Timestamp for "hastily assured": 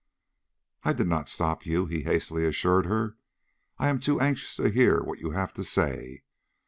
2.01-2.87